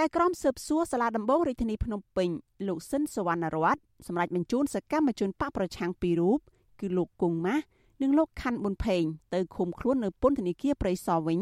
[0.00, 2.28] ចៅក្រមស៊ើបសួរសាលាដំបងរាជធានីភ្នំពេញ
[2.68, 3.76] លោកស៊ិនសវណ្ណរត
[4.06, 6.38] សម្រាប់បញ្ជូនសកម្មជនបកប្រឆាំងពីររូប
[6.80, 7.64] គឺលោកគង់ម៉ាស់
[8.02, 9.02] និងលោកខាន់ប៊ុនផេង
[9.34, 11.40] ទៅឃុំខ្លួននៅពន្ធនាគារព្រៃសរវិញ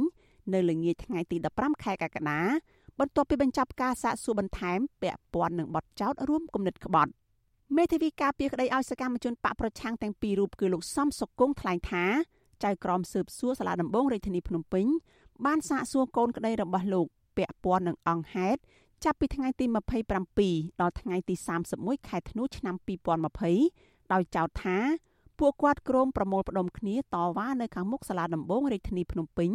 [0.54, 2.40] នៅល្ងាចថ្ងៃទី15ខែកក្កដា
[2.98, 7.10] បន្ទាប់ពីបញ្ចប់ការសាកសួរបន្ថែមពាក់ព័ន្ធនឹងបទចោទរួមគំនិតក្បត់
[7.76, 12.04] មេធាវីការពារក្តីឲ្យសកម្មជនបកប្រឆាំងទាំងពីររូបគឺលោកសំសុគង្គថ្លែងថា
[12.64, 14.86] ចៅក្រមស៊ើបសួរសាលាដំបងរាជធានីភ្នំពេញ
[15.46, 18.60] បានសាកសួរកូនក្តីរបស់លោក ពាក់ព័ន្ធនឹងអង្គហេតុ
[19.04, 19.64] ចាប់ពីថ្ងៃទី
[20.22, 21.34] 27ដល់ថ្ងៃទី
[21.72, 22.74] 31ខែធ្នូឆ្នាំ
[23.42, 24.78] 2020ដោយចោទថា
[25.38, 29.50] ពួកគាត់ក្រុមប្រមូលផ្ដុំគ្នាតវ៉ានៅខាងមុខសាលាដំបងរាជធានីភ្នំពេញ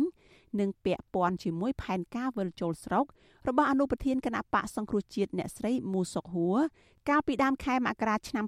[0.60, 3.06] និងពាក់ព័ន្ធជាមួយផែនការវិលជុលស្រុក
[3.48, 6.58] របស់អនុប្រធានគណៈបកសង្គ្រោះជាតិអ្នកស្រីមូសុកហួរ
[7.10, 8.46] កាលពីដើមខែមករាឆ្នាំ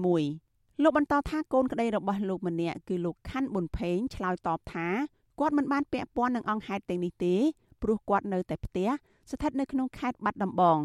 [0.00, 4.88] 2021លោកបន្តថាកូនក្តីរបស់លោកម្នាក់គឺលោកខាន់ប៊ុនផេងឆ្លើយតបថា
[5.40, 7.34] គាត់មិនបានពាក់ព័ន្ធនឹងអង្គហេតុទាំងនេះទេ
[7.82, 8.88] ព្រោះគាត់នៅតែផ្ទះ
[9.30, 10.78] ស្ថិតនៅក្នុងខេត្តបាត់ដំបង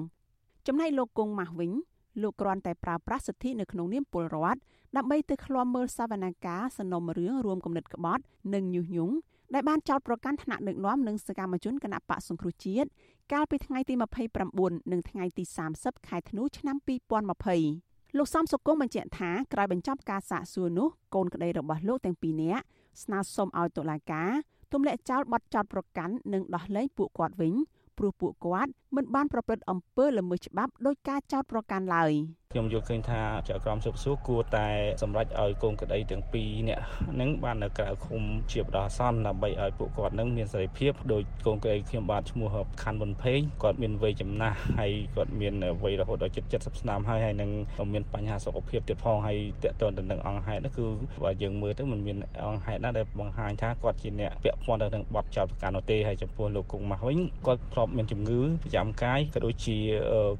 [0.68, 1.72] ចំណែកលោកគង់ម៉ាស់វិញ
[2.22, 4.60] លោកគ្រាន់តែប្រើប្រាស់សិទ្ធិនៅក្នុងនាមពលរដ្ឋ
[4.98, 9.16] ដើម្បីទៅឃ្លាំមើលសវនកម្មសំណុំរឿងរួមគំនិតក្បត់ និងញុះញង់
[9.54, 12.90] ដែលបានចោទប្រកាន់ថ្នាក់ដឹកនាំនិងសកម្មជនគណៈបកសង្គ្រោះជាតិ
[13.34, 13.94] កាលពីថ្ងៃទី
[14.44, 15.44] 29និងថ្ងៃទី
[15.76, 16.76] 30ខែធ្នូឆ្នាំ
[17.48, 22.63] 2020លោកសំសុគង្គបញ្ជាក់ថាក្រោយបញ្ចប់ការសាកសួរនោះកូនក្តីរបស់លោកទាំងពីរនាក់
[23.04, 24.32] ស្នើសុំឲ្យតុលាការ
[24.74, 27.54] ទម្លាក់ចោលបទចោទប្រកាន់និងដោះលែងពួកគាត់វិញ
[27.98, 32.12] ព្រោះពួកគាត់មិនបានប្រព្រឹត្តអំពើល្មើសច្បាប់ដោយការចោទប្រកាន់ឡើយ។
[32.54, 34.68] ខ្ញុំយល់ឃើញថាចៅក្រមស៊ើបសួរគួរតែ
[35.01, 47.49] សម្រេចឲ្យកូនក្តីទាំងពីរនាក់ហ្នឹងបាននៅក្រៅឃុំជាបដោះអាសន្នដើម្បីឲ្យពួកគាត់ហ្នឹងមានសេរីភាពដោយកូនក្តីខ្ញុំបានឈ្មោះខាន់ប៊ុនភេងគាត់មានវ័យចំណាស់ហើយគាត់មានវ័យរហូតដល់ជិត70ឆ្នាំហើយហើយនឹង
[47.93, 50.85] មានបញ្ហាសុខភាពទៀតផងហើយតកតទៅនឹងអង្គហេតុនោះគឺ
[51.23, 52.17] បើយើងមើលទៅมันមាន
[52.48, 59.77] អង្គហេតុណាដែលបង្ហាញថាគាត់ជាអ្នកពាក់ព័ន្ធទៅនឹងបទចោទប្រកាន់នោះទេហើយចំពោះលោកគង់ម៉ាស់វិញគាត់ធ្លាប់មានជំងឺប្រចាំកាយក៏ដូចជា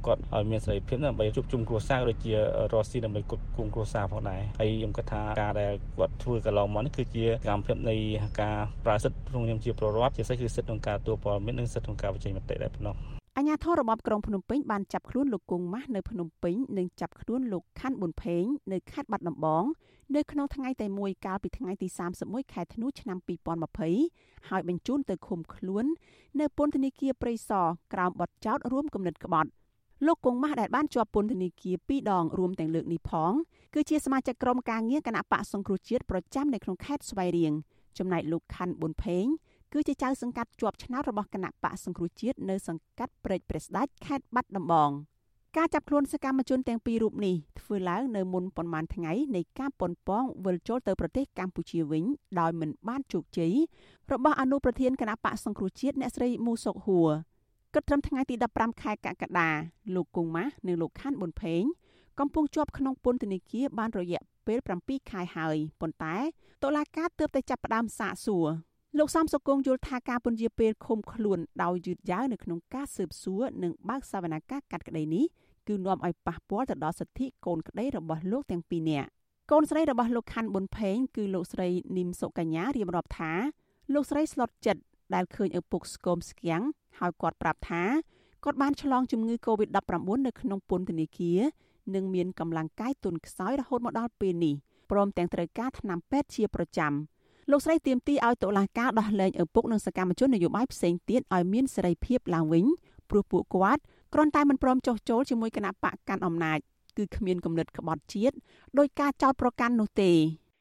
[0.06, 2.34] គាត់ឲ្យមានសេរីភាពដើម្បីជួបជុំគ្រួសារដូចជា
[2.74, 7.96] រស់ស៊ីដើម្បីគុតគង់គ្រួសារផងដែរហើយខ្ញុំគិតថាការដែលគាត់ធ្វើកន្លងមកនេះគឺជាសកម្មភាពនៃ
[8.42, 12.96] ការប្រើសិទ្ធិក្នុងនាមជាប្រវត្តិជាសិទ្ធិគឺសិទ្ធិក្នុងការទទួលព័ត៌មាននិងសិទ្ធិក្នុងការបញ្ចេញមតិដែរប៉ុណ្ណោះ
[13.38, 19.64] អញ្ញាធររបបក្រុងភ្នំពេញបានចាប់ខ្លួនលោកគង់ម៉ាស់នៅភ្នំពេញនិងចាប់ខ្លួនលោកខាន់ប៊ុនផេងនៅខេត្តបាត់ដំបង
[20.16, 21.88] នៅក្នុងថ្ងៃតែមួយកាលពីថ្ងៃទី
[22.22, 23.18] 31ខែធ្នូឆ្នាំ
[23.84, 25.86] 2020ហើយបញ្ជូនទៅឃុំខ្លួន
[26.40, 29.50] នៅពន្ធនាគារព្រៃសរក្រោមបទចោទរួមគំនិតក្បត់
[30.06, 33.32] លោកគង់ម៉ាស់ដែលបានជាប់ពន្ធនាគារ2ដងរួមទាំងលើកនេះផង
[33.74, 37.54] គឺជាសមាជិកក្រុមការងារគណៈបកសង្គ្រោះជាតិប្រចាំនៅក្នុងខេត្តស្វាយរៀង
[37.98, 39.26] ចំណែកលោកខាន់ប៊ុនផេង
[39.74, 44.92] គឺជាចៅសង្កាត់ជាប់ឆ្នោតរបស់គណៈបកសង្គ្រោះជាតិនៅសង្កាត់ព្រែកព្រះស្ដេចខេត្តបាត់ដំបង
[45.58, 52.04] ការចាប់ខ្លួនសកម្មជនទាំងពីររូបនេះធ្វើឡើងនៅមុនប៉ុន្មានថ្ងៃនៃការប៉ុនប៉ងវិលចូលទៅប្រទេសកម្ពុជាវិញ
[52.40, 53.54] ដោយមិនបានជោគជ័យ
[54.12, 57.10] របស់អនុប្រធានគណៈបកសង្គ្រោះជាតិអ្នកស្រីមូសុកហួរ
[57.74, 59.50] គិតត្រឹមថ្ងៃទី15ខែកក្កដា
[59.96, 61.64] លោកគង់ម៉ាស់និងលោកខាន់ ប៊ុនផេង
[62.20, 66.16] កំពុងជាប់ក្នុងពន្ធនាគារបានរយៈពេល7ខែហើយប៉ុន្តែ
[66.64, 68.48] តុលាការទើបតែចាប់ផ្ដើមសាកសួរ
[68.98, 75.26] លោកសំសុគងយល់ថាការពន្យាពេលឃុំខ្លួនដោយយឺតយ៉ាវនៅក្នុងការស៊ើបសួរនិងបើកសវនកម្មកាត់ក្តីនេះ
[75.68, 79.10] គឺនាំឲ្យប៉ះពាល់ទៅដល់សិទ្ធិកូនក្តីរបស់លោកទាំងពីរនាក់
[79.52, 83.32] កូនស្រីរបស់លោកខាន់ប៊ុនផេងគឺលោកស្រីនីមសុកញ្ញារៀបរាប់ថា
[83.94, 84.82] លោកស្រីស្លុតចិត្ត
[85.16, 86.64] ដែលឃើញឪពុកស្គមស្គាំង
[87.00, 87.84] ហើយគាត់ប្រាប់ថា
[88.44, 91.40] គាត់បានឆ្លងជំងឺ Covid-19 នៅក្នុងពន្ធនាគារ
[91.96, 94.56] និងមានកម្លាំងកាយទន់ខ្សោយរហូតមកដល់ពេលនេះ
[94.92, 96.94] ព្រមទាំងត្រូវការថ្នាំពេទ្យជាប្រចាំ
[97.52, 102.66] លោកស្រីទៀមទីឲ្យតុលាការដោះលែងឪពុកនិងសកម្មជននយោបាយផ្សេងទៀតឲ្យមានសេរីភាពឡើងវិញ
[103.10, 103.82] ព្រោះពួកគាត់
[104.14, 106.60] គ្រាន់តែមិនព្រមចុះចូលជាមួយគណៈបកកាន់អំណាច
[106.98, 108.36] គឺគ្មានគំនិតក្បត់ជាតិ
[108.78, 110.12] ដោយការចោទប្រកាន់នោះទេ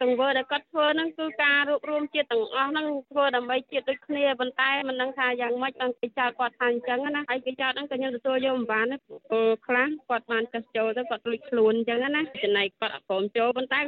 [0.02, 13.78] ទង្វើដែលគាត់ធ្វើហ្នឹងគឺការរួបរวมជាតិទាំងអស់ហ្នឹងធ្វើដើម្បីជាតិដូចគ្នាប៉ុន្តែមិនដឹងថាយ៉ាងម៉េចបានគេចោទគាត់ថាអញ្ចឹងណាហើយគេចោទហ្នឹងក៏ខ្ញុំទទួលយកមិនបានព្រោះខ្លះគាត់បានចោះចូលទៅគាត់លួចខ្លួនអញ្ចឹងណាចំណែកគាត់អត់ព្រមចូលប៉ុន្តែ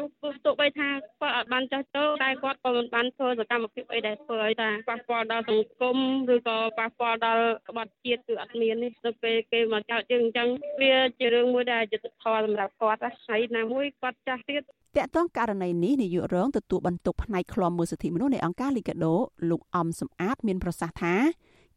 [0.45, 0.89] ទោះបីថា
[1.21, 5.97] គាត់អត់បានចោះចូលតែគាត់ក៏មិនបានធ្វើសកម្មភាពអីដែលធ្វើឲ្យថាប៉ះពាល់ដល់សង្គម
[6.35, 10.49] ឬក៏ប៉ះពាល់ដល់ក្បត់ជាតិគឺអត់មានទេទៅពេលគេមកចោទយើងអញ្ចឹង
[10.81, 14.63] វាជារឿងមួយដែលយុត្តិធម៌សម្រាប់គាត់ហើយណាមួយគាត់ចាស់ទៀត
[14.97, 19.15] តកតងករណីនេះនាយករងទទួលបន្ទុកផ្នែកឃ្លាំមើលសិទ្ធិមនុស្សនៃអង្គការលីកាដូ
[19.51, 21.15] លោកអំសំអាត មានប្រសាសន៍ថា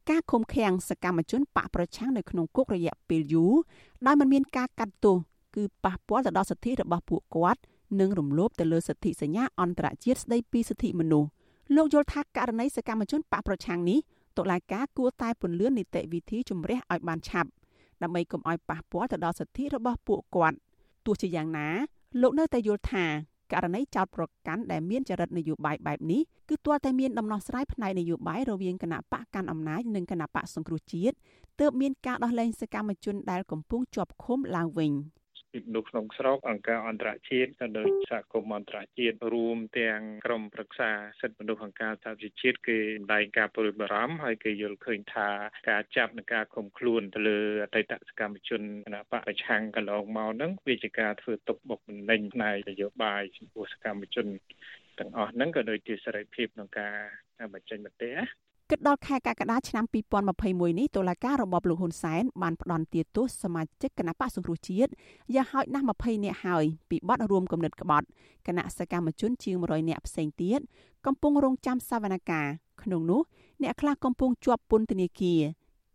[0.10, 3.54] ការឃុំឃាំងសកម្មជនបកប្រឆាំងនៅក្នុងគុករយៈពេលយូរ
[4.06, 5.18] ដោយមិនមានការកាត់ទោស
[5.56, 7.62] គឺប៉ះពាល់ទៅដល់សិទ្ធិរបស់ពួកគាត់
[8.00, 11.30] និងរំលោភទៅលើសិទ្ធិសញ្ញាអន្តរជាតិស្តីពីសិទ្ធិមនុស្ស
[11.76, 14.00] លោកយល់ថាករណីសកម្មជនបកប្រឆាំងនេះ
[14.38, 17.50] តុលាការគួរតែពន្លឿននីតិវិធីជំរះឲ្យបានឆាប់
[18.02, 20.58] ដើម្បីកុំឲ្យប៉ះពាល់ទៅដល់សិទ្ធិរបស់ពួកគាត់
[21.06, 21.70] ទោះជាយ៉ាងណា
[22.22, 23.06] លោកនៅតែយល់ថា
[23.54, 31.16] ករណីចោតប្រកាន់ដែលមានចរិតនយោបាយបែបនេះគឺទាល់តែមានដំណោះស្រាយផ្នែកនយោបាយរវាងគណៈបកកាន់អំណាចនិងគណៈបកសង្គ្រោះជាតិ
[31.60, 34.92] ទើបមានការដោះលែងសកម្មជនដែលកំពុងជាប់ឃុំឡើងវិញ។
[35.58, 45.30] ពីមនុស្សក្នុងស្រុកអង្គការអន្តរជាតិក៏ដូចសហគមន៍អន្តរជាតិរួមទាំងក្រមប្រឹក្សាសិទ្ធិមនុស្សអង្គការសហប្រជាជាតិគេម្ដែងការព្រួយបារម្ភហើយគេយល់ឃើញថា
[45.70, 54.28] ការចាប់និងការឃុំខ្លួនទៅលើអតីតសកម្មជនគណៈបកប្រឆាំងកន្លងមកហ្នឹងវាជាការធ្វើទុកបុកម្នេញផ្នែកនយោបាយចំពោះសកម្មជន
[55.00, 56.96] ទាំងអស់ហ្នឹងក៏ដូចជាសេរីភាពក្នុងការ
[57.54, 58.24] បញ្ចេញមតិណា
[58.72, 59.86] គិតដល់ខែកក្កដាឆ្នាំ
[60.32, 64.92] 2021នេះតុលាការរបបលោកហ៊ុនសែនបានផ្តន្ទាទោសសមាជិកគណៈបកសង្គ្រោះជាតិ
[65.36, 68.08] យ៉ាងហោចណាស់20នាក់ហើយពីបទរួមគំនិតក្បត់
[68.48, 70.60] គណៈសកម្មជនជាង100នាក់ផ្សេងទៀត
[71.06, 72.50] កំពុងរងចាំសវនកម្ម
[72.84, 73.22] ក្នុងនោះ
[73.64, 75.42] អ្នកខ្លះកំពុងជាប់ពន្ធនាគារ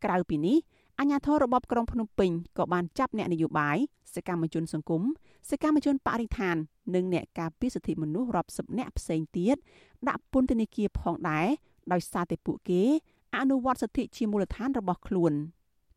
[0.04, 0.56] ក្រៅពីនេះ
[0.98, 3.76] អាជ្ញាធររបបក្រុងភ្នំពេញក៏បានចាប់អ្នកនយោបាយ
[4.14, 5.02] សកម្មជនសង្គម
[5.50, 6.56] សកម្មជនបរិស្ថាន
[6.94, 9.56] និងអ្នកការពារសិទ្ធិមនុស្សរាប់សិបនាក់ផ្សេងទៀត
[10.08, 11.48] ដាក់ពន្ធនាគារផងដែរ
[11.92, 12.82] ដោយសារតែពួកគេ
[13.38, 15.32] អនុវត្តសិទ្ធិជាមូលដ្ឋានរបស់ខ្លួន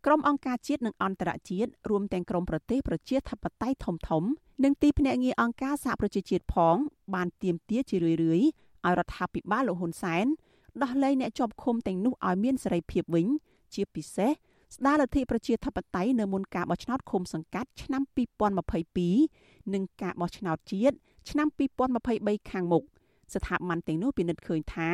[0.05, 4.23] ក្រុមអង្គការជាតិនិងអន្តរជាតិរួមទាំងក្រុមប្រទេសប្រជាធិបតេយ្យធំធំ
[4.63, 6.75] និងទីភ្នាក់ងារអង្គការសហប្រជាជាតិផង
[7.13, 8.43] បានទាមទារជារឿយៗឲ្យ
[8.97, 10.25] រដ្ឋាភិបាលលោកហ៊ុនសែន
[10.83, 13.27] ដោះលែងអ្នកជាប់ឃុំទាំងនោះឲ្យមានសេរីភាពវិញ
[13.73, 14.31] ជាពិសេស
[14.75, 18.01] ស្ដារលទ្ធិប្រជាធិបតេយ្យនៅមុនការបោះឆ្នោតឃុំសង្កាត់ឆ្នាំ
[18.87, 20.95] 2022និងការបោះឆ្នោតជាតិ
[21.29, 21.47] ឆ្នាំ
[21.99, 22.83] 2023ខាងមុខ
[23.33, 24.89] ស្ថាប័នទាំងនោះពិនិត្យឃើញថា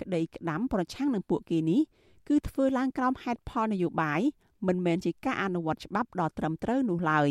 [0.00, 1.80] ក្តីក្តាំប្រឆាំងនឹងពួកគេនេះ
[2.28, 4.20] គឺធ្វើឡើងក្រោមហេតុផលនយោបាយ
[4.66, 7.30] មិនមែនជាការអនុវត្តច្បាប់ដ៏ត្រឹមត្រូវនោះឡើយ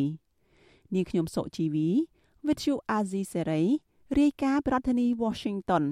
[0.93, 1.89] នាងខ្ញុំសុជីវី
[2.45, 3.65] With you Azizi Serai
[4.19, 5.83] រាយការណ៍ប្រធានាធិបតី Washington